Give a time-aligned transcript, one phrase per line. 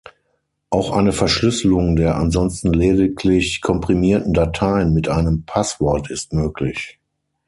[0.71, 6.97] Auch eine Verschlüsselung der ansonsten lediglich komprimierten Dateien mit einem Passwort ist möglich.